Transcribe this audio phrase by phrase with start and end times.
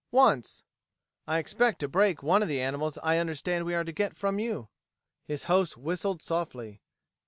[0.09, 0.63] "Once.
[1.27, 4.39] I expect to break one of the animals I understand we are to get from
[4.39, 4.69] you."
[5.27, 6.81] His host whistled softly.